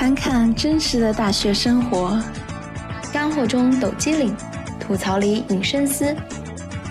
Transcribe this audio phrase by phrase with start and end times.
[0.00, 2.18] 看看真实的大学生活，
[3.12, 4.34] 干货中抖机灵，
[4.80, 6.16] 吐槽里引深思。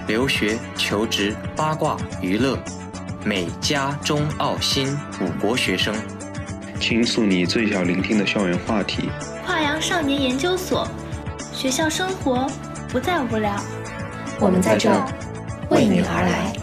[0.05, 2.55] 留学、求职、八卦、娱乐，
[3.25, 5.91] 美加中澳新五国学生，
[6.80, 9.10] 倾诉你最想聆听的校园话题。
[9.44, 10.88] 跨洋少年研究所，
[11.52, 12.46] 学校生活
[12.89, 13.60] 不再无聊。
[14.39, 14.88] 我们在这
[15.71, 16.54] 为你而来。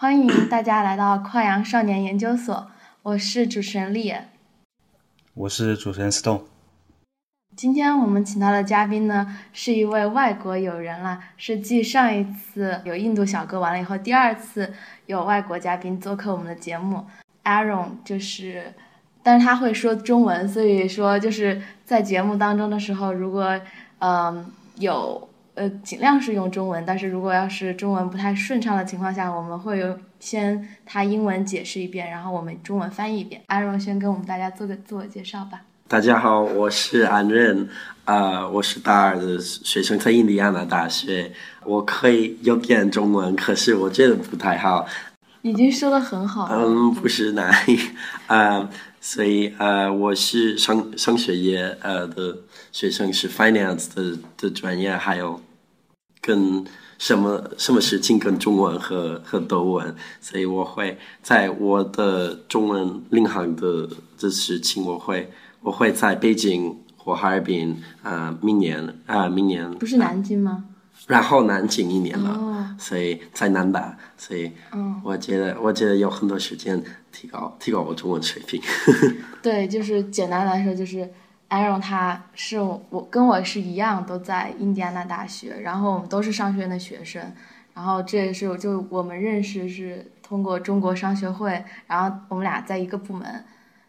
[0.00, 2.70] 欢迎大家来到跨洋少年研究所，
[3.02, 4.14] 我是主持人丽。
[5.34, 6.42] 我是主持人 Stone。
[7.56, 14.72] 今天我们请到的嘉宾呢，是一位外国友人啦，是继上一次有印度小哥完了以后，第二次
[15.06, 17.04] 有外国嘉宾做客我们的节目。
[17.42, 18.72] Aaron 就是，
[19.24, 23.60] 但是他会说中文，所以说就是在节目当中的时候，如果
[23.98, 25.28] 嗯有。
[25.58, 33.42] 呃，尽量是用中文，但是如果要是中文不太顺畅的情况下，我们会有先他英文解释一遍，然后我们中文翻译一遍。
[33.48, 35.62] 安荣先跟我们大家做个自我介绍吧。
[35.88, 37.68] 大家好，我是安任，
[38.04, 41.32] 呃，我是大二的学生，在印第安纳大学。
[41.64, 44.86] 我可以有点中文，可是我觉得不太好。
[45.42, 46.48] 已经说的很好。
[46.52, 47.52] 嗯，不是难，
[48.28, 48.68] 呃，
[49.00, 52.36] 所以呃，我是商商学院呃的
[52.70, 55.40] 学生，是 finance 的的专业，还有。
[56.28, 56.62] 跟
[56.98, 65.30] 什么什么事情跟中文和和德文，所以我会在我的中文领航的的事情，我会
[65.62, 70.64] 我会在北京或哈尔滨啊，明年啊，明年不是南京吗？
[71.06, 74.52] 然后南京一年了，所以在南大，所以
[75.02, 78.60] 我觉得我觉得有很多时间提高提高我中文水平。
[79.40, 81.10] 对，就是简单来说就是。
[81.50, 87.32] Aaron 他是我跟我是一样，都在印第安纳大学，然后我们都是商学院的学生，
[87.72, 93.44] 然后这也是就我们认识是通过中国商学会，然后我们俩在一个部门，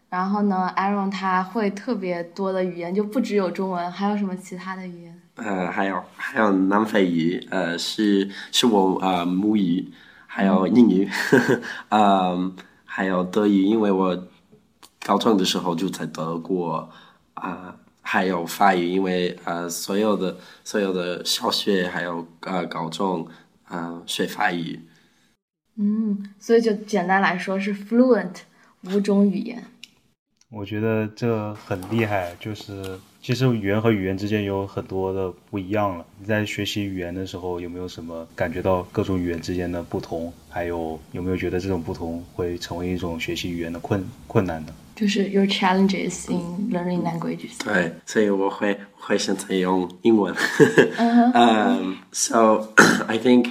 [0.07, 5.21] 然后呢，Aaron 他会特别多的语言，就不只有中文，还有什么其他的语言？
[5.35, 9.91] 呃，还有还有南非语，呃，是是我呃母语，
[10.27, 11.09] 还有英语，
[11.89, 12.55] 嗯，
[12.85, 14.27] 还有德语，因为我
[15.05, 16.89] 高中的时候就在德国。
[17.41, 23.27] 啊，还有法语，因为呃，所有的所有的小学还有呃高中，
[23.67, 24.79] 呃，学法语。
[25.77, 28.35] 嗯，所以就简单来说是 fluent
[28.83, 29.63] 五种语言。
[30.51, 36.03] 我觉得这很厉害，就是其实语言和语言之间有很多的不一样了。
[36.17, 40.33] 你在学习语言的时候，有没有什么感觉到各种语言之间的不同？
[40.49, 44.73] 还有有没有觉得这种不同会成为一种学习语言的困困难呢？
[44.98, 47.58] 就是 your challenges in learning languages。
[47.64, 50.34] 对，所以我会会选择用英文。
[51.34, 52.68] um, so
[53.08, 53.48] I think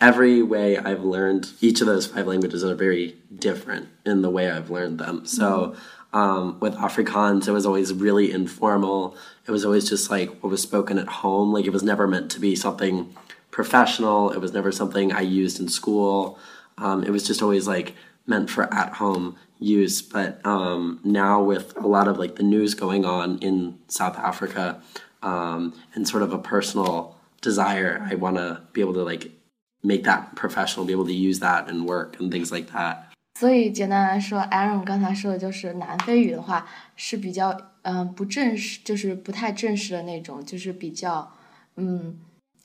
[0.00, 4.50] every way I've learned each of those five languages are very different in the way
[4.50, 5.26] I've learned them.
[5.26, 5.74] So
[6.12, 9.14] um, with Afrikaans, it was always really informal.
[9.46, 11.52] It was always just like what was spoken at home.
[11.52, 13.14] Like it was never meant to be something
[13.50, 14.30] professional.
[14.30, 16.38] It was never something I used in school.
[16.78, 17.94] Um, it was just always like
[18.26, 20.00] meant for at home use.
[20.02, 24.80] But um, now with a lot of like the news going on in South Africa
[25.22, 29.32] um, and sort of a personal desire, I want to be able to like
[29.82, 33.12] make that professional, be able to use that and work and things like that.
[33.38, 36.66] 所以简单来说，Aaron 刚才说的就是南非语的话
[36.96, 41.32] 是比较嗯不正式，就是不太正式的那种，就是比较
[41.76, 42.18] 嗯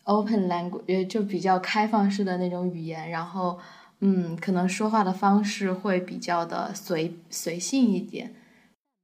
[0.04, 3.60] open language，就比较开放式的那种语言，然后。
[4.01, 8.35] 嗯，可能说话的方式会比较的随随性一点。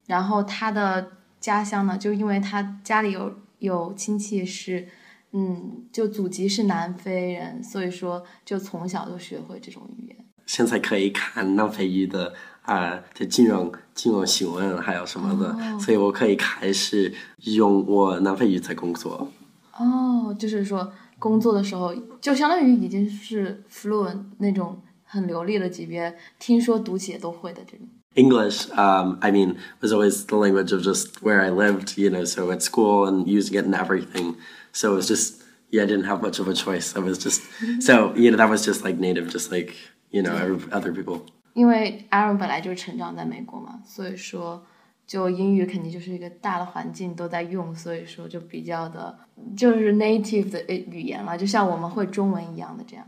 [0.06, 4.86] 然后他的家乡呢，就因为他家里有有亲戚是，
[5.32, 10.16] 嗯，就祖籍是南非人，所以说就从小就学会这种语言。
[10.46, 19.28] 现在可以看南非语的啊，的金融金融新闻还有什么的，所以我可以开始用我南非语在工作。
[19.76, 20.92] 哦，就是说。
[21.16, 24.76] 工作的时候，就相当于已经是 fluent 那种
[25.14, 27.86] 很流利的级别，听说读写都会的这种。
[28.16, 32.50] English, um, I mean, was always the language of just where I lived, you know, so
[32.50, 34.34] at school and using it in everything.
[34.72, 36.96] So it was just, yeah, I didn't have much of a choice.
[36.96, 37.42] I was just,
[37.80, 39.74] so, you know, that was just like native, just like,
[40.10, 40.34] you know,
[40.70, 41.22] other people.
[41.54, 44.64] 因为 Aaron 本来就是成长在美国嘛，所以说
[45.06, 49.16] 就英语肯定就是一个大的环境都在用，所以说就比较的，
[49.56, 53.06] 就是 native 的语言了，就像我们会中文一样的这样。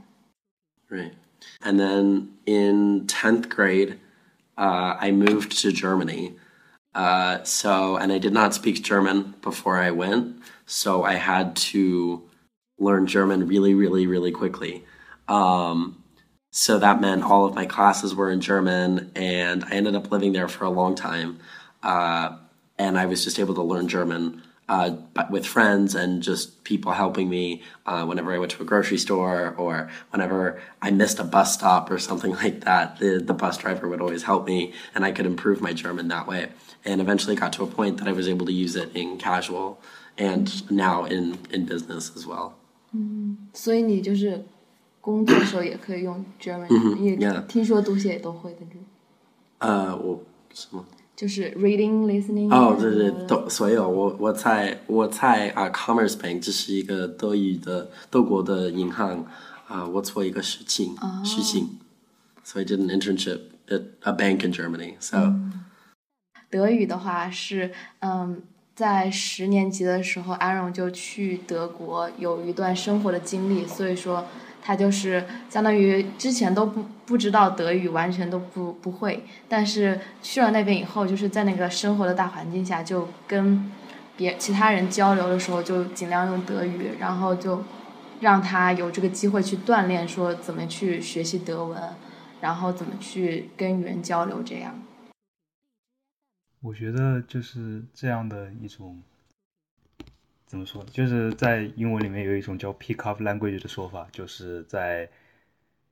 [0.89, 1.13] Right,
[1.63, 3.99] and then in tenth grade,
[4.57, 6.37] uh, I moved to Germany.
[6.95, 12.23] Uh, so, and I did not speak German before I went, so I had to
[12.79, 14.85] learn German really, really, really quickly.
[15.29, 16.03] Um,
[16.51, 20.33] so that meant all of my classes were in German, and I ended up living
[20.33, 21.39] there for a long time.
[21.83, 22.37] Uh,
[22.79, 24.96] and I was just able to learn German uh,
[25.30, 29.54] with friends and just people helping me uh, whenever I went to a grocery store
[29.58, 33.00] or whenever I missed a bus stop or something like that.
[33.00, 36.26] The, the bus driver would always help me, and I could improve my German that
[36.26, 36.50] way.
[36.86, 39.80] And eventually got to a point that I was able to use it in casual
[40.18, 42.54] and now in, in business as well.
[42.94, 44.44] 嗯，所以你就是
[45.00, 47.46] 工作的时候也可以用 German，、嗯、也 yeah.
[47.46, 48.60] 听说读写也都会的。
[49.60, 50.24] 呃，我
[50.54, 50.86] 什么？
[51.17, 59.25] 就是 reading listening 哦对对都所有我我在我在啊 commerce bank 这是一个德语的德国的银行
[59.67, 61.79] 啊我做一个事情事情
[62.45, 65.33] 所以 did an internship at a bank in germany so
[66.51, 68.43] 德语的话是嗯
[68.75, 74.27] 在十年级的时候安荣就去德国有一段生活的经历所以说
[74.67, 79.23] 他就是相当于之前都不不知道德语，完全都不不会。
[79.49, 83.71] 但是去了那边以后，就是在那个生活的大环境下，就跟
[84.17, 87.63] 别其他人交流的时候，就尽量用德语，然后就
[88.19, 91.81] 让他有这个机会去锻炼，说怎么去学习德文，
[92.41, 94.83] 然后怎么去跟人交流这样。
[96.61, 99.01] 我觉得就是这样的一种，
[100.47, 100.85] 怎么说？
[100.93, 105.09] 就是在英文里面有一种叫 pick up language 的说法，就是在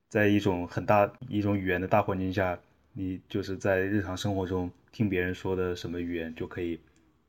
[0.09, 2.59] 在一种很大一种语言的大环境下，
[2.93, 6.79] 你就是在日常生活中听别人说的什么语言，就可以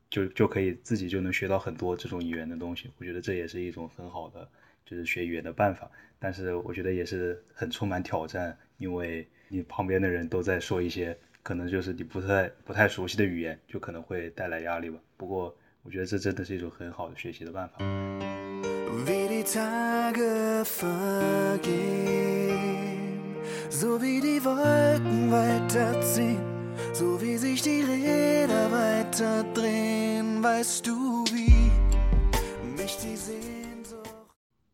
[0.08, 2.90] 就就可以自己就能学到很多这种语言的东西。
[2.98, 4.48] 我觉得这也是一种很好的
[4.84, 11.16] 就是学语言的办法，但是我觉得也是很充满挑战，因为你旁边的人都在说一些。
[11.42, 14.98] 可能就是你不太不太熟悉的语言，就可能会带来压力吧。
[15.16, 15.56] 不过，
[15.86, 17.76] 我觉得这真的是一种很好的学习的办法。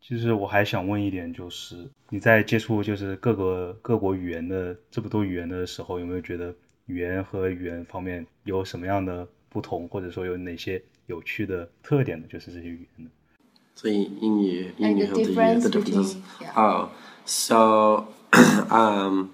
[0.00, 6.54] 其实我还想问一点，就是你在接触就是各个各国语言的这么多语言的时候，有没有觉得
[6.86, 12.27] 语言和语言方面有什么样的不同，或者说有哪些有趣的特点呢？
[12.27, 13.11] 就是这些语言的。
[13.75, 16.15] 所以英语英语和德语的 differences.
[16.55, 16.89] Oh,
[17.25, 18.07] so
[18.71, 19.29] um,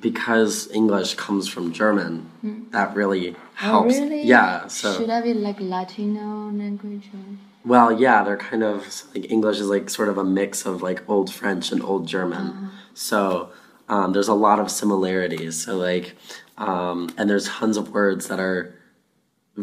[0.00, 2.26] because English comes from German,
[2.70, 3.96] that really helps.
[3.96, 4.22] Oh, really?
[4.22, 4.68] Yeah.
[4.68, 7.10] So should I be like Latino language?
[7.12, 7.36] Or?
[7.64, 11.02] Well, yeah, they're kind of like English is like sort of a mix of like
[11.08, 12.46] old French and old German.
[12.46, 12.66] Uh-huh.
[12.94, 13.48] So
[13.88, 15.64] um, there's a lot of similarities.
[15.64, 16.14] So like,
[16.58, 18.72] um, and there's tons of words that are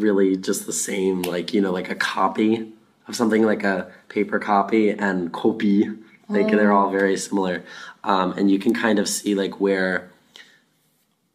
[0.00, 1.22] really just the same.
[1.22, 2.72] Like you know, like a copy
[3.08, 5.88] of something, like a paper copy, and copy.
[6.28, 6.56] Like oh.
[6.56, 7.64] they're all very similar,
[8.04, 10.10] um, and you can kind of see like where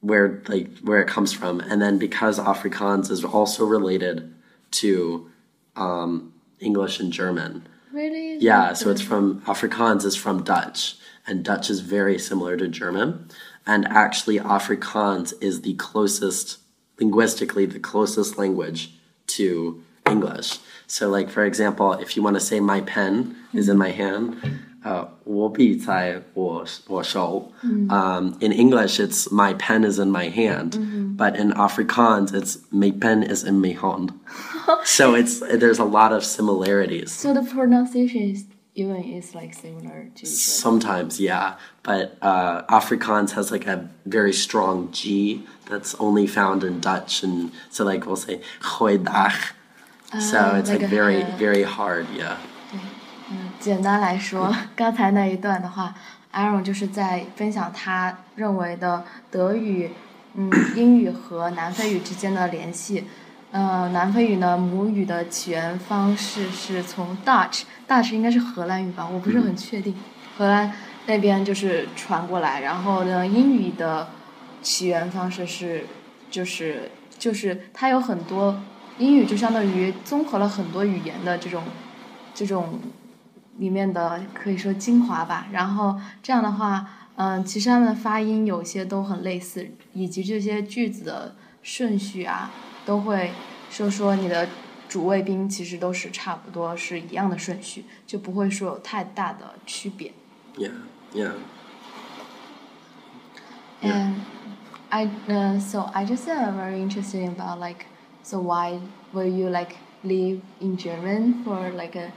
[0.02, 1.60] where like where it comes from.
[1.62, 4.34] And then because Afrikaans is also related
[4.72, 5.30] to
[5.76, 7.68] um, English and German.
[7.92, 8.38] Really?
[8.38, 10.96] Yeah, so it's from Afrikaans is from Dutch,
[11.28, 13.28] and Dutch is very similar to German.
[13.66, 16.60] And actually, Afrikaans is the closest,
[17.01, 18.95] linguistically, the closest language
[19.27, 20.59] to English.
[20.87, 24.37] So, like for example, if you want to say "my pen is in my hand,"
[24.85, 27.51] uh, 我笔在我我手.
[27.89, 30.79] Um, in English, it's "my pen is in my hand,"
[31.17, 34.11] but in Afrikaans, it's "my pen is in my hand."
[34.85, 37.11] so it's there's a lot of similarities.
[37.11, 40.27] So the pronunciation is even is like similar to.
[40.27, 46.81] Sometimes, yeah, but uh, Afrikaans has like a very strong G that's only found in
[46.81, 49.53] Dutch, and so like we'll say "goeiedag."
[50.21, 52.37] so it's like, like very very hard, yeah.
[53.29, 55.95] 嗯，简单来说，刚才那一段的话，
[56.33, 59.91] Aaron 就 是在分享他认为的德语、
[60.35, 63.05] 嗯英语和南非语之间的联系。
[63.51, 67.17] 呃，南非语呢，母语的起源方式是从
[67.92, 69.94] Dutch，Dutch 应该是荷兰语吧，我不是很确定。
[70.38, 70.72] 荷兰
[71.08, 74.08] 那边就是传过来，然后呢，英语的
[74.62, 75.86] 起源方式是，
[76.30, 78.62] 就是就是它有很多
[78.98, 81.64] 英语就相当于综合了很多语言的这种
[82.34, 82.80] 这种
[83.58, 85.48] 里面的可以说精华吧。
[85.52, 92.50] 然后这样的话，嗯，其实它们的发音有些都很类似，以及这些句子的顺序啊。
[92.84, 93.30] 都会
[93.70, 94.50] 说说你的
[94.91, 100.13] 主谓宾其实都是差不多是一样的顺序，就不会说有太大的区别。
[100.57, 100.71] Yeah,
[101.13, 101.33] yeah.
[103.83, 104.15] And
[104.89, 107.87] I uh, so I just uh, very interested about like
[108.23, 108.79] so why
[109.13, 112.13] will you like live in German for like a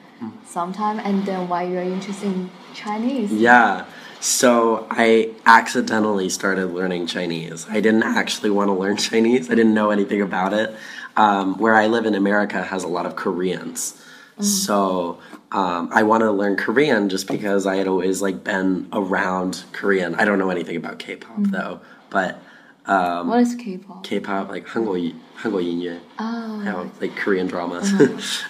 [0.47, 3.31] some time and then why you're interested in Chinese?
[3.33, 3.85] Yeah.
[4.21, 7.65] So I accidentally started learning Chinese.
[7.69, 9.49] I didn't actually want to learn Chinese.
[9.49, 10.75] I didn't know anything about it.
[11.15, 13.95] Um, where I live in America has a lot of Koreans.
[14.41, 15.19] So
[15.51, 20.15] um, I wanted to learn Korean just because I had always like been around Korean.
[20.15, 22.39] I don't know anything about K-pop though, but
[22.85, 24.03] um, What is K-pop?
[24.03, 24.97] K-pop like 韩国
[25.35, 27.91] 韩国音乐 Oh.还有 like Korean dramas.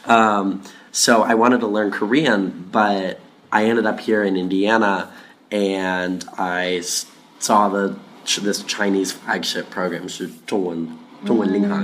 [0.05, 3.17] um, so I wanted to learn Korean, but
[3.51, 5.09] I ended up here in Indiana,
[5.51, 7.05] and I s-
[7.39, 7.95] saw the
[8.43, 10.87] this Chinese flagship program, 是中文
[11.25, 11.83] 中文银行.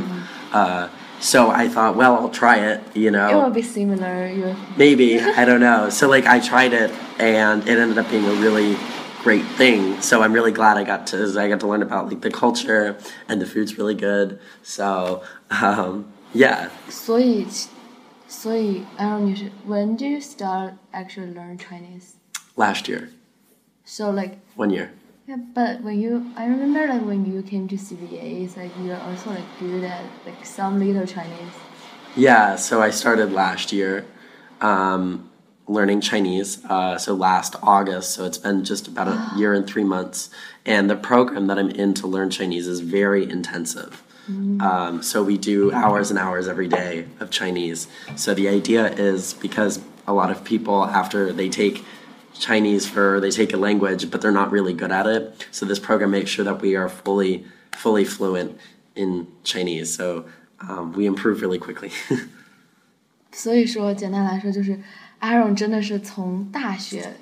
[0.53, 0.89] Uh,
[1.21, 3.29] so I thought, well, I'll try it, you know.
[3.29, 4.27] it will be similar.
[4.27, 4.57] You're...
[4.77, 5.91] Maybe, I don't know.
[5.91, 8.77] So, like, I tried it and it ended up being a really
[9.23, 10.01] great thing.
[10.01, 12.99] So I'm really glad I got to I got to learn about like the culture
[13.29, 14.41] and the food's really good.
[14.63, 16.71] So um, yeah.
[16.89, 17.19] So,
[18.29, 18.51] so
[18.99, 19.51] um, don't know.
[19.65, 22.17] when did you start actually learn Chinese?
[22.57, 23.11] Last year.
[23.85, 24.39] So like.
[24.55, 24.93] One year
[25.31, 28.97] yeah, but when you I remember like when you came to CBA, it's like you're
[28.97, 31.55] also like good at like some little Chinese.
[32.17, 34.05] Yeah, so I started last year
[34.61, 35.31] um,
[35.69, 36.65] learning Chinese.
[36.65, 40.31] Uh, so last August, so it's been just about a year and three months.
[40.67, 44.03] And the program that I'm in to learn Chinese is very intensive.
[44.61, 47.89] Um, so we do hours and hours every day of Chinese.
[48.15, 51.85] So the idea is because a lot of people after they take
[52.34, 55.48] Chinese for they take a language, but they're not really good at it.
[55.52, 58.58] So this program makes sure that we are fully fully fluent
[58.96, 59.96] in Chinese.
[59.96, 60.26] So
[60.60, 61.92] um, we improve really quickly.
[63.32, 64.80] 所以说，简单来说就是，
[65.20, 67.16] Aaron 真的是从大学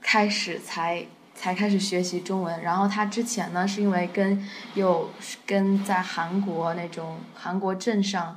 [0.00, 2.62] 开始才才开始学习中文。
[2.62, 4.42] 然后他之前呢，是因为跟
[4.74, 5.10] 有
[5.46, 8.36] 跟在韩国那种韩国镇上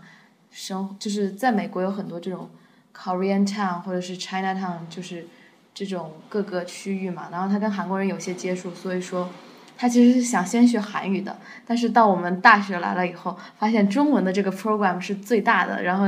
[0.51, 2.49] 生，就是在美国有很多这种
[2.95, 5.25] Korean Town 或者是 China Town，就是
[5.74, 7.28] 这种各个区域嘛。
[7.30, 9.28] 然后他跟韩国人有些接触，所以说。
[9.76, 16.06] 他其实是想先学韩语的，但是到我们大学来了以后，发现中文的这个 program 是最大的，然后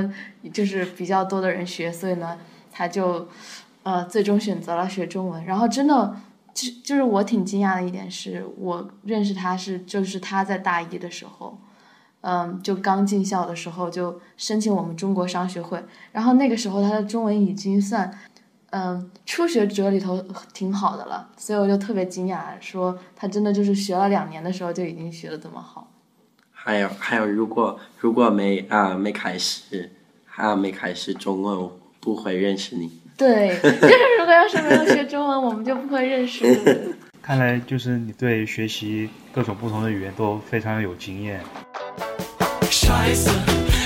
[0.52, 2.38] 就是比较多的人学，所以呢，
[2.70, 3.26] 他就
[3.82, 5.44] 呃最终选择了学中文。
[5.44, 6.16] 然后真的，
[6.54, 11.58] 就就是我挺惊讶的一点是，我认识他是就是他在大一的时候，
[12.20, 18.16] 嗯，就刚进校的时候就申请我们中国商学会，然后那个时候他的中文已经算。
[18.70, 25.88] 嗯，初学者里头挺好的了，所以我就特别惊讶，说他真的就是学了两年的时候就已经学的这么好。
[26.52, 29.90] 还有还有，如果如果没啊、没开始，
[30.24, 32.90] 还有没开始中文，我不会认识你。
[33.16, 36.94] 对，就是如果要是没有学中文，我们就不会认识。
[37.22, 41.40] 看来就是你对学习各种不同的语言都非常有经验。
[42.68, 43.30] Scheiße,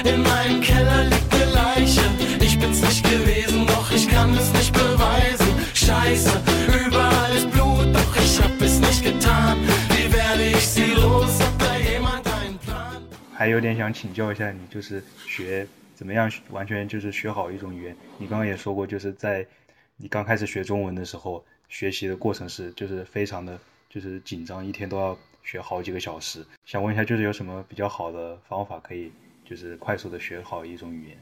[0.05, 2.03] in meinem Keller liegt eine Leiche.
[2.41, 4.60] Ich bin's nicht gewesen, doch ich kann es nicht
[13.41, 17.97] 还有点想请教一下你，就是学怎么样完全就是学好一种语言。
[18.19, 19.47] 你刚刚也说过，就是在
[19.97, 26.45] 你刚开始学中文的时候，学习的过程是就是非常的就是紧张，一天都要学好几个小时。
[26.67, 29.11] 想问一下，就是有什么比较好的方法可以
[29.43, 31.17] 就是快速的学好一种语言？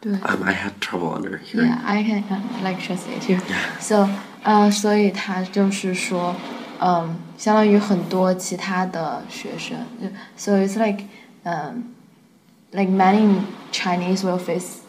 [0.00, 1.66] 对 Um, I had trouble under hearing.
[1.66, 3.40] Yeah, I can uh, like translate here.
[3.80, 4.08] So，
[4.44, 6.36] 呃，所以他就是说，
[6.78, 11.02] 嗯，相当于很多其他的学生就，so it's like,
[11.44, 11.94] um,
[12.72, 14.82] like many Chinese will face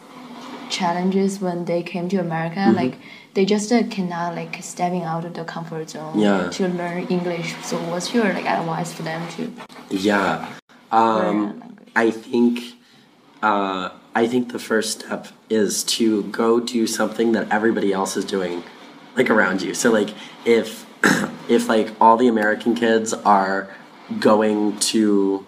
[0.70, 2.72] challenges when they came to America.
[2.76, 2.96] Like
[3.34, 6.50] they just uh, cannot like stepping out of the comfort zone Yeah.
[6.50, 7.56] to learn English.
[7.64, 9.52] So, what's your like advice for them to
[9.90, 10.48] Yeah.
[10.92, 11.62] Um.
[11.96, 12.76] I think
[13.42, 18.26] uh, I think the first step is to go do something that everybody else is
[18.26, 18.64] doing,
[19.16, 19.74] like around you.
[19.74, 20.10] So like
[20.46, 20.86] if
[21.50, 23.70] if like all the American kids are
[24.20, 25.46] going to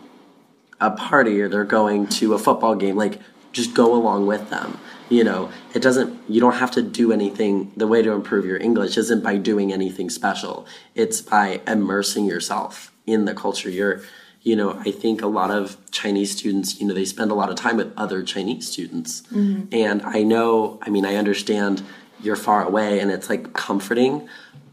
[0.79, 3.19] a party or they're going to a football game, like
[3.51, 4.79] just go along with them.
[5.09, 7.71] You know, it doesn't, you don't have to do anything.
[7.77, 12.91] The way to improve your English isn't by doing anything special, it's by immersing yourself
[13.05, 13.69] in the culture.
[13.69, 14.01] You're,
[14.41, 17.49] you know, I think a lot of Chinese students, you know, they spend a lot
[17.49, 19.21] of time with other Chinese students.
[19.33, 19.73] Mm-hmm.
[19.73, 21.83] And I know, I mean, I understand
[22.21, 24.27] you're far away and it's like comforting,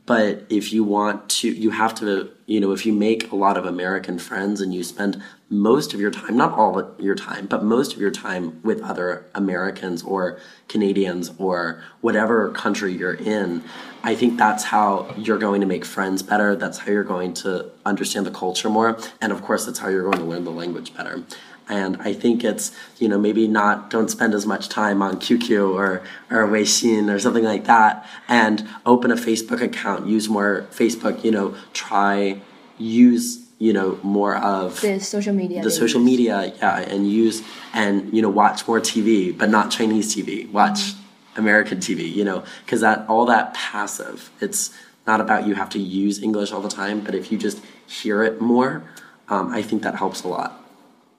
[0.07, 3.57] but if you want to you have to you know if you make a lot
[3.57, 7.47] of american friends and you spend most of your time not all of your time
[7.47, 13.63] but most of your time with other americans or canadians or whatever country you're in
[14.03, 16.55] i think that's how you're going to make friends better.
[16.57, 18.99] That's how you're going to understand the culture more.
[19.21, 21.23] And of course that's how you're going to learn the language better
[21.69, 25.75] And I think it's, you know, maybe not, don't spend as much time on QQ
[25.75, 28.07] or, or Weixin or something like that.
[28.29, 32.41] And open a Facebook account, use more Facebook, you know, try,
[32.79, 36.11] use you know more of the social media the social use.
[36.11, 37.43] media yeah and use
[37.73, 41.41] and you know watch more tv but not chinese tv watch mm-hmm.
[41.41, 44.75] american tv you know because that all that passive it's
[45.07, 48.25] not about you have to use english all the time but if you just hear
[48.25, 48.83] it more
[49.29, 50.64] um, i think that helps a lot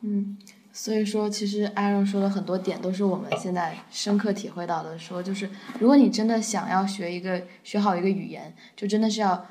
[0.07, 0.38] 嗯，
[0.71, 5.00] 所以说，其实 Aaron 说的很多点都是我们现在深刻体会到的。
[5.00, 9.45] 说就是，如果你真的想要学一个学好一个语言，就真的是要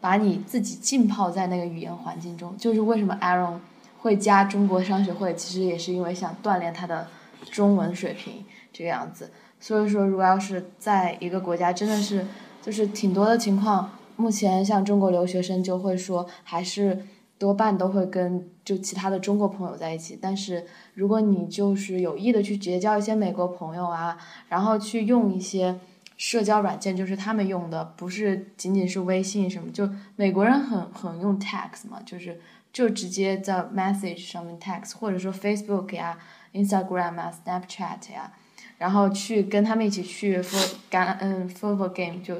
[0.00, 3.58] 把你自己浸泡在那个语言环境中，就是为什么 Aaron
[3.98, 7.06] 会加中国商学会，其实也是因为想锻炼他的
[7.50, 8.42] 中文水平
[8.72, 9.30] 这个样子。
[9.60, 12.24] 所以说，如果要是在一个国家，真的是
[12.62, 17.04] 就是挺多的情况，目前像中国留学生就会说，还是
[17.40, 20.16] 多半都会跟就其他的中国朋友在一起。
[20.22, 24.16] 但是如果你就是有意的去结交一些美国朋友啊，
[24.48, 25.80] 然后去用一些。
[26.22, 32.38] 社交软件就是他们用的，不是仅仅是微信什么，就美国人很很用 text 嘛，就是
[32.74, 36.18] 就直接在 message 上面 text，或者说 Facebook 呀、
[36.52, 38.30] Instagram 啊、Snapchat 呀，
[38.76, 42.34] 然后去跟他们一起去 for 橄嗯 football game 就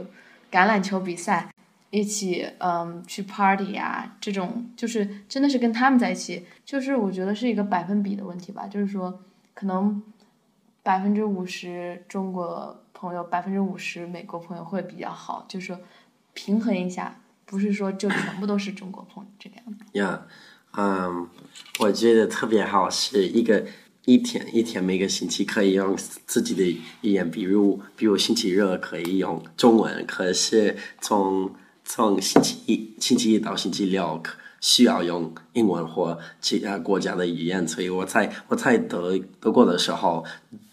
[0.53, 1.51] 橄榄球比赛，
[1.91, 9.23] 一起嗯去 party 呀，这种就是真的是跟他们在一起，就是我觉得是一个百分比的问题吧，就是说
[9.55, 10.03] 可能
[10.83, 12.77] 百分之五十中国。
[12.93, 15.81] 朋友百分之五十美国朋友会比较好，就是说
[16.35, 19.83] 平衡一下，不是说就全部都是中国朋友这个样子。
[19.93, 20.27] 呀，
[20.77, 21.27] 嗯，
[21.79, 23.65] 我觉得特别好是一个
[24.05, 26.63] 一天一天每个星期可以用自己的
[27.01, 31.51] 语言，比如比如星期日可以用中文，可是从
[31.93, 34.23] 从星期一星期一到星期六
[34.61, 40.25] 需要用英文或其他国家的语言，所以我在我在德德国的时候。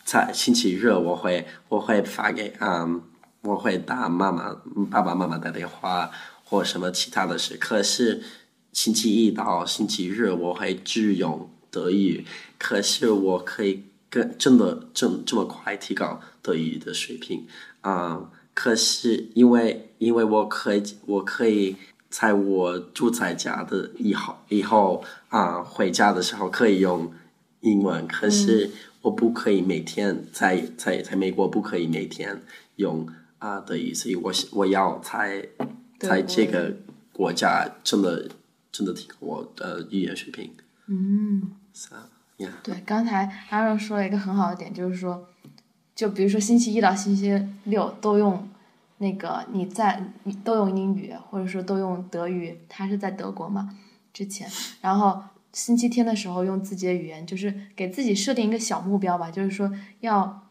[0.05, 3.01] 在星期日，我会我会发给嗯，
[3.41, 4.55] 我会打妈妈
[4.89, 6.09] 爸爸妈妈的电话
[6.45, 7.57] 或什么其他的事。
[7.57, 8.23] 可是
[8.71, 12.25] 星期一到星期日，我会只用德语。
[12.57, 17.45] 可是我可以跟真的这这么快提高德语的水平
[17.81, 18.31] 啊！
[18.59, 21.75] 可是因为因为我可以我可以
[22.09, 27.13] 在我住在家的以后以后啊回家的时候可以用
[27.61, 28.71] 英文，可是。
[29.03, 32.41] 我不可以每天在在在美国不可以每天
[32.75, 35.47] 用啊的意思，我我要在
[35.97, 36.75] 在这个
[37.13, 38.27] 国家真的
[38.69, 40.51] 真的提高我的语言水平。
[40.87, 41.89] 嗯，是
[42.43, 42.49] 呀。
[42.63, 45.29] 对，刚才阿荣说了一个很好的点，就是说，
[45.97, 48.47] 就比如说星期一到星期六都用
[48.99, 53.75] 那个你在你都用英语，或者说都用德语，他是在德国嘛
[54.13, 54.47] 之前，
[54.79, 55.21] 然后。
[55.53, 60.47] 星期天的时候用自己的语言，就是给自己设定一个小目标吧，就是说要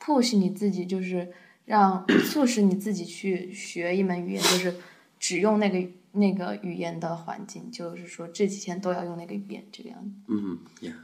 [0.00, 1.32] push 你自己，就是
[1.64, 4.74] 让促使你自己去学一门语言，就是
[5.20, 10.10] 只用那个那个语言的环境，就是说这几天都要用那个语言，这个样子。
[10.26, 10.94] 嗯，Yeah。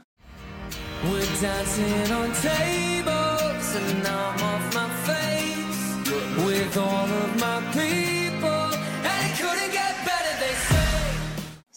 [3.81, 4.48] and I'm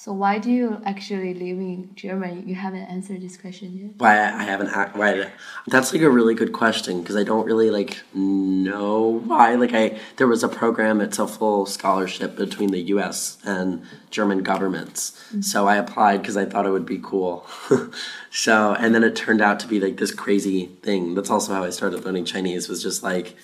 [0.03, 2.43] So why do you actually live in Germany?
[2.45, 3.91] You haven't answered this question yet.
[3.99, 5.31] Why I haven't why
[5.69, 9.55] that's like a really good question because I don't really like know why.
[9.55, 11.01] Like I there was a program.
[11.01, 13.39] It's a full scholarship between the U.S.
[13.45, 15.13] and German governments.
[15.29, 15.43] Mm-hmm.
[15.43, 17.47] So I applied because I thought it would be cool.
[18.33, 21.15] so and then it turned out to be like this crazy thing.
[21.15, 22.69] That's also how I started learning Chinese.
[22.69, 23.37] Was just like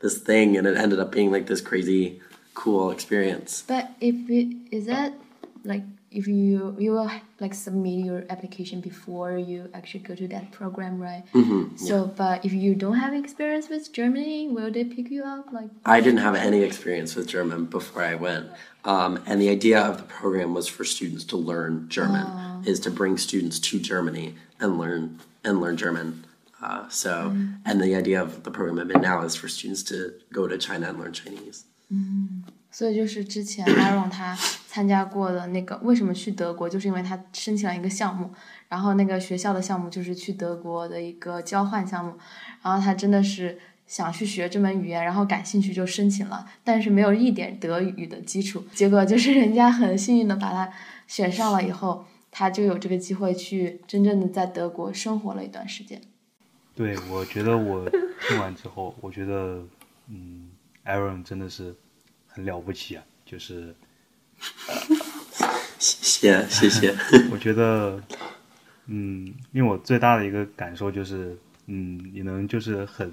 [0.00, 2.20] this thing, and it ended up being like this crazy
[2.52, 3.64] cool experience.
[3.66, 5.14] But if it is that
[5.65, 10.51] like if you you will like submit your application before you actually go to that
[10.51, 12.11] program right mm-hmm, so yeah.
[12.17, 16.01] but if you don't have experience with germany will they pick you up like i
[16.01, 18.47] didn't have any experience with german before i went
[18.83, 22.61] um, and the idea of the program was for students to learn german oh.
[22.65, 26.25] is to bring students to germany and learn and learn german
[26.61, 27.55] uh, so mm.
[27.65, 30.57] and the idea of the program i'm in now is for students to go to
[30.57, 32.43] china and learn chinese mm.
[32.71, 34.37] 所以就是之前 Aaron 他
[34.76, 38.30] 参加过的那个，为什么去德国，就是因为他申请了一个项目，
[38.68, 42.12] 然后那个学校的项目就是去德国的一个交换项目，
[42.60, 50.70] 然后他真的是想去学这门语言，然后感兴趣就申请了，但是没有一点德语的基础，结果就是人家很幸运的把他
[51.06, 55.98] 选上了以后，他就有这个机会去真正的在德国生活了一段时间。
[56.74, 57.88] 对，我觉得我
[58.28, 59.64] 听完之后，我觉得
[60.08, 60.50] 嗯
[60.84, 61.74] ，Aaron 真的是。
[62.28, 63.74] 很了不起啊，就是，
[65.78, 66.96] 谢 谢谢谢。
[67.30, 68.02] 我觉得
[68.86, 73.10] 嗯，因为我最大的一个感受就是，嗯，你能就是很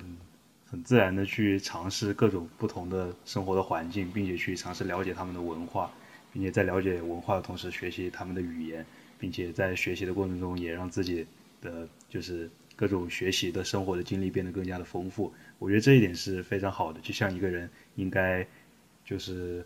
[0.65, 5.91] 很自然的去尝试各种不同的生活的环境，并且去尝试了解他们的文化，
[6.31, 8.85] 并且在了解文化的同时学习他们的语言，
[9.19, 11.25] 并且在学习的过程中也让自己
[11.61, 15.33] 的就是各种学习的生活的经历变得更加的丰富。
[15.59, 18.45] 我觉得这一点是非常好的，就像一个人应该
[19.05, 19.65] 就是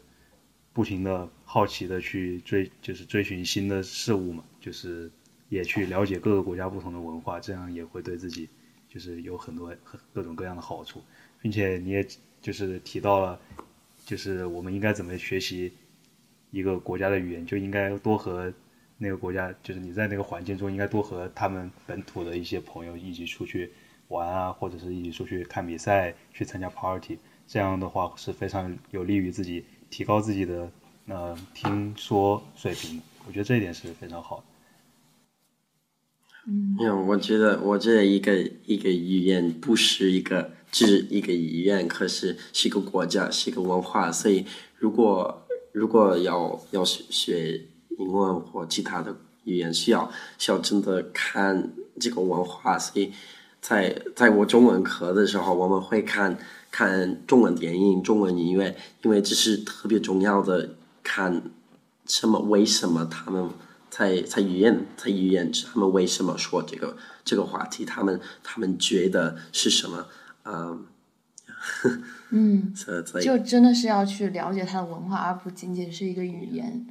[0.78, 5.10] 不停的好奇的去追，就是追寻新的事物嘛，就是
[5.50, 8.48] 也去了解各个国家不同的文化，这样也会对自己
[8.88, 9.76] 就是有很多
[10.14, 11.02] 各种各样的好处，
[11.42, 12.08] 并且你也
[12.44, 13.40] 就是提到了，
[14.06, 15.74] 就是我们应该怎么学习
[16.52, 18.54] 一个国家的语言，就应该多和
[19.00, 23.72] 那个国家，就是你在那个环境中应该多和他们本土的一些朋友一起出去。
[24.10, 30.72] 玩啊，或者是一起出去看比赛，去参加 party，这样的话是非常有利于自己提高自己的
[31.08, 33.02] 呃听说水平。
[33.28, 34.44] 我觉得这一点是非常好的。
[36.48, 44.12] 嗯，我觉得我觉得一个一个语言不是一个只一个语言，可是是一个国家，是一个文化。
[44.12, 44.46] 所以
[44.78, 47.62] 如果如果要要学学
[47.98, 53.12] 英文或其他的语言，需要需要真的看这个文化，所以。
[53.60, 56.38] 在在我中文课的时候，我们会看
[56.78, 60.76] 看中文电影、中文音乐，因为这是特别重要的。
[61.02, 61.42] 看
[62.06, 62.40] 什么？
[62.42, 63.50] 为什么他们
[63.90, 67.84] 在在语言在语言他们为什么说这个这个话题？
[67.84, 70.06] 他们他们觉得是什么？
[70.46, 70.86] 嗯，
[72.30, 72.72] 嗯，
[73.24, 76.86] 就真的是要去了解他的文化，而不仅仅是一个语言。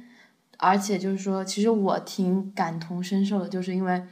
[0.57, 4.03] 而且就是说，其实我挺感同身受的，就是因为，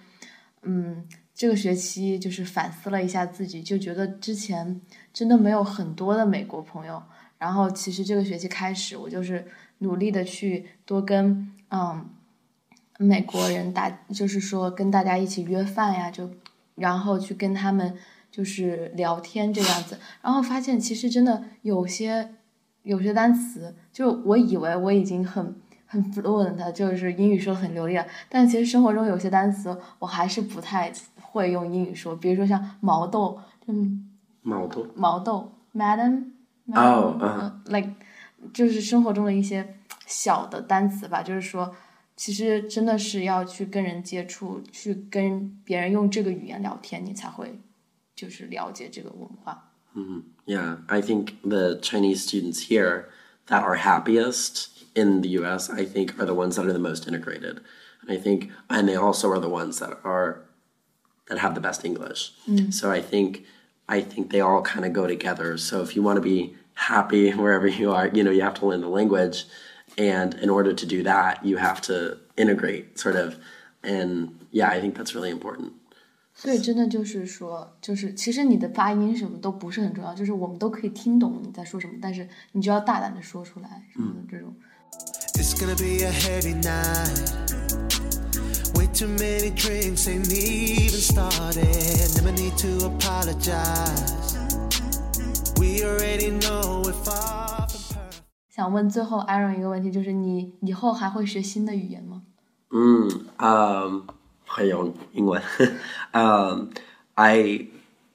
[0.61, 1.05] 嗯。
[1.35, 4.79] 这个学期就是反思了一下自己，就觉得之前
[5.11, 7.03] 真的没有很多的美国朋友。
[7.37, 9.45] 然后其实这个学期开始，我就是
[9.79, 12.09] 努力的去多跟嗯
[12.97, 16.31] 美国人打，就是说跟大家一起约饭呀，就
[16.75, 17.93] 然后去跟他们
[18.31, 19.99] 就是聊天这样子。
[20.21, 22.35] 然后发现其实真的有些
[22.83, 25.53] 有些单词，就我以为我已经很
[25.85, 30.93] 很 fluent，就是英语说的很流利了，但其实生活中有些单词我还是不太。
[31.34, 34.10] 会用英语说，比如说像毛豆，嗯，
[34.42, 36.24] 毛豆，毛豆，madam，
[36.74, 37.90] 哦，like，
[38.52, 41.22] 就是生活中的一些小的单词吧。
[41.22, 41.74] 就是说，
[42.16, 47.60] 其实真的是要去跟人接触，去跟别人用这个语言聊天，你才会
[48.14, 49.72] 就是了解这个文化。
[49.94, 53.06] 嗯，Yeah, I think the Chinese students here
[53.46, 55.70] that are happiest in the U.S.
[55.70, 57.60] I think are the ones that are the most integrated,
[58.02, 60.42] and I think, and they also are the ones that are
[61.28, 62.32] that have the best English.
[62.48, 62.72] Mm.
[62.72, 63.44] So I think
[63.86, 65.56] I think they all kind of go together.
[65.58, 68.66] So if you want to be happy wherever you are, you know, you have to
[68.66, 69.44] learn the language,
[69.96, 73.36] and in order to do that, you have to integrate, sort of.
[73.82, 75.72] And yeah, I think that's really important.
[76.34, 84.54] 所以真的就是说，就是其实你的发音什么都不是很重要，就是我们都可以听懂你在说什么，但是你就要大胆的说出来什么的这种。
[85.34, 87.63] It's gonna be a heavy night.
[88.94, 91.64] too many drinks ain't even started.
[92.16, 94.36] Never need to apologize.
[95.58, 98.22] We already know we're far from perfect.
[98.48, 102.22] 想问最后 Aaron 一个问题，就是你以后还会学新的语言吗？
[102.70, 104.06] 嗯，嗯，
[104.46, 105.40] 会用英文。
[106.12, 106.70] um,
[107.14, 107.68] I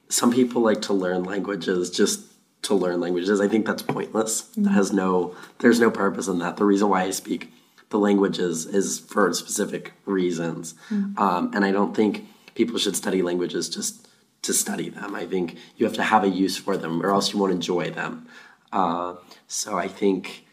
[0.10, 2.22] some people like to learn languages just
[2.64, 3.42] to learn languages.
[3.42, 4.44] I think that's pointless.
[4.56, 4.64] Mm -hmm.
[4.66, 6.58] That has no there's no purpose in that.
[6.58, 7.48] The reason why I speak
[7.91, 10.75] the languages is for specific reasons.
[10.89, 11.19] Mm.
[11.19, 14.09] Um, and I don't think people should study languages just
[14.43, 15.15] to study them.
[15.15, 17.91] I think you have to have a use for them or else you won't enjoy
[17.91, 18.27] them.
[18.73, 19.17] Uh,
[19.49, 20.47] so I think,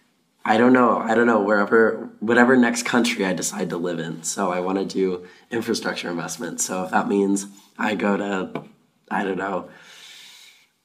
[0.43, 4.23] I don't know, I don't know, wherever, whatever next country I decide to live in.
[4.23, 6.60] So I want to do infrastructure investment.
[6.60, 7.45] So if that means
[7.78, 8.63] I go to,
[9.10, 9.69] I don't know,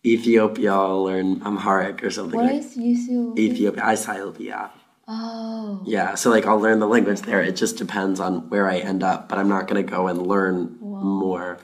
[0.04, 2.38] Ethiopia, I'll learn Amharic or something.
[2.38, 3.44] What like, is Ethiopia?
[3.44, 4.70] Ethiopia, Ethiopia.
[5.08, 5.82] Oh.
[5.84, 7.42] Yeah, so like I'll learn the language there.
[7.42, 10.26] It just depends on where I end up, but I'm not going to go and
[10.26, 11.00] learn Whoa.
[11.02, 11.58] more.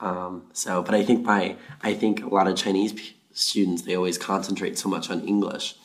[0.00, 2.94] Um, so, but I think my I think a lot of Chinese
[3.32, 5.76] students they always concentrate so much on English,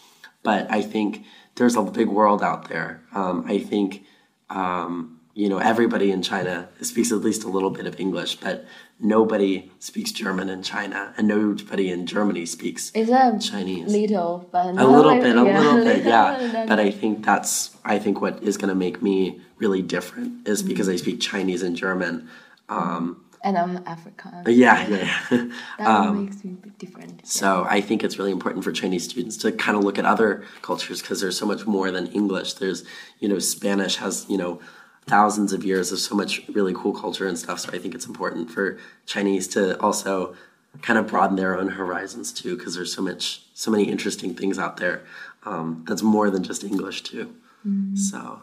[0.43, 3.03] but I think there's a big world out there.
[3.13, 4.05] Um, I think
[4.49, 8.65] um, you know everybody in China speaks at least a little bit of English, but
[8.99, 13.91] nobody speaks German in China, and nobody in Germany speaks Chinese.
[13.91, 16.65] Little, but a little bit, a little bit, yeah.
[16.67, 20.61] But I think that's I think what is going to make me really different is
[20.61, 22.29] because I speak Chinese and German.
[22.69, 24.43] Um, and I'm African.
[24.47, 25.19] Yeah, yeah.
[25.29, 25.49] yeah.
[25.77, 27.27] that um, makes me different.
[27.27, 30.45] So I think it's really important for Chinese students to kind of look at other
[30.61, 32.53] cultures because there's so much more than English.
[32.53, 32.85] There's,
[33.19, 34.61] you know, Spanish has, you know,
[35.06, 37.60] thousands of years of so much really cool culture and stuff.
[37.60, 40.34] So I think it's important for Chinese to also
[40.82, 44.58] kind of broaden their own horizons too, because there's so much, so many interesting things
[44.58, 45.02] out there
[45.44, 47.34] um, that's more than just English too.
[47.66, 47.96] Mm.
[47.96, 48.42] So.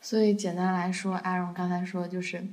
[0.00, 2.44] 所以简单来说，Aaron 刚才说就是。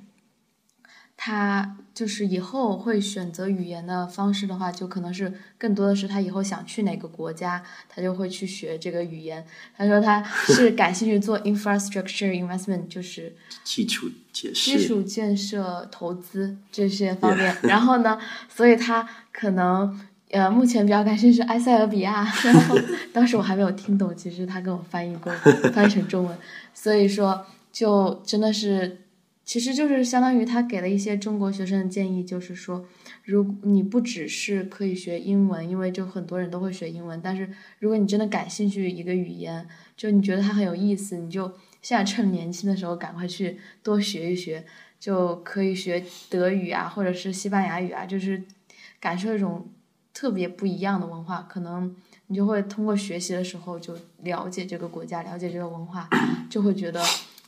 [1.20, 9.44] 他就是以后会选择语言的方式的话，就可能是更多的是他以后想去哪个国家，他就会去学这个语言。
[9.76, 17.56] 他说他 是感兴趣做 infrastructure investment，就是基础建设、基础建设投资这些方面。
[17.66, 18.16] 然后呢，
[18.48, 20.00] 所以他可能
[20.30, 22.32] 呃目前比较感兴趣埃塞俄比亚。
[22.44, 22.78] 然后
[23.12, 25.32] 当时我还没有听懂，其实他跟我翻译过，
[25.74, 26.38] 翻译成中文。
[26.72, 28.98] 所以说，就真的是。
[29.48, 32.84] 其实就是相当于他给了一些中国学生的建议，就是说，
[33.24, 44.66] 如果你不只是可以学英文，因为就很多人都会学英文，但是如果你真的感兴趣一个语言，就你觉得它很有意思，你就现在趁年轻的时候赶快去多学一学，
[45.00, 48.44] 就可以学德语啊，或者是西班牙语啊，就是
[49.00, 49.66] 感受一种
[50.12, 56.06] 特别不一样的文化，可能你就会通过学习的时候就了解这个国家，了解这个文化，
[56.50, 57.02] 就会觉得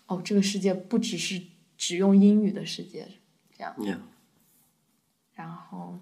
[0.06, 1.42] 哦，这个世界不只是。
[1.80, 3.08] 只用英语的世界，
[3.56, 3.74] 这样。
[5.32, 5.98] 然后，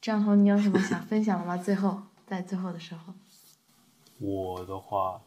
[0.00, 1.56] 这样头你有什么想分享的吗？
[1.56, 3.14] 最后，在最后的时候。
[4.18, 5.22] 我的话，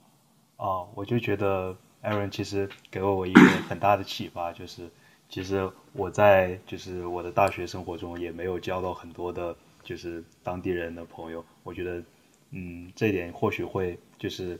[0.57, 4.91] 啊，我就觉得 Aaron 其实给了我一个很大的启发，就是
[5.29, 11.43] 其实我在就是我的大学生活中也没有交到很多的，就是当地人的朋友。
[11.63, 12.03] 我觉得，
[12.51, 14.59] 嗯，这一点或许会就是，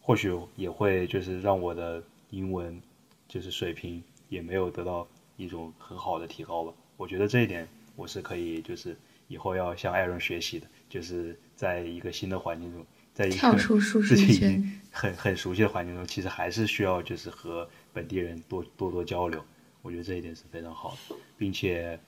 [0.00, 2.82] 或许也会就是让我的英文
[3.28, 4.02] 就是水平。
[4.28, 6.72] 也没有得到一种很好的提高吧。
[6.96, 8.96] 我觉得这一点我是可以，就是
[9.28, 13.56] 以后要向艾伦学习的，就是在一个新的环境中，在一个
[14.02, 19.44] 自己已经很很熟悉的环境中，其实还是需要就是和本地人多多多交流。
[19.82, 21.98] 我觉得这一点是非常好的，并且，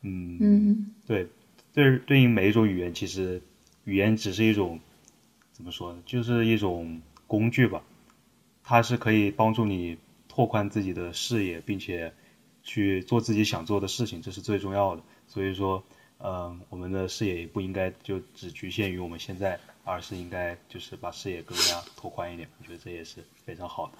[0.00, 1.28] 嗯，对，
[1.72, 3.40] 对，对应每一种语言，其实
[3.84, 4.80] 语言只是一种
[5.52, 7.82] 怎么说呢，就是一种工具吧，
[8.64, 9.98] 它是可以帮助你。
[10.34, 12.10] 拓宽自己的视野，并且
[12.62, 15.02] 去做自己想做的事情，这是最重要的。
[15.26, 15.84] 所以说，
[16.20, 22.48] 嗯，我们的视野也不应该就只局限于我们现在，而是应该就是把视野更加拓宽一点。
[22.58, 23.98] 我觉得这也是非常好的。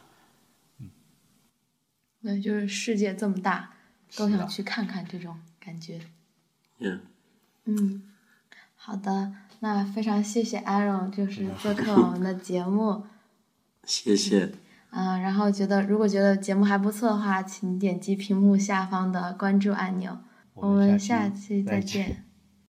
[0.79, 0.91] 嗯，
[2.23, 3.75] 对，就是世界这么大，
[4.17, 6.01] 都想去看看这种感觉。
[6.79, 7.01] 嗯。
[7.67, 8.11] 嗯，
[8.75, 13.05] 好的，那非常谢谢 Aaron，就是做客我们的节目。
[13.85, 14.55] 谢谢。
[14.95, 20.19] 嗯，然后觉得如果觉得节目还不错的话，请点击屏幕下方的关注按钮。
[20.55, 22.25] 我们下期再见。